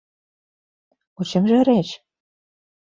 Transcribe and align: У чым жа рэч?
У 1.21 1.31
чым 1.31 1.43
жа 1.53 1.59
рэч? 1.71 1.87